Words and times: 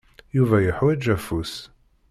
Yuba 0.35 0.57
yeḥwaǧ 0.61 1.03
afus. 1.15 1.53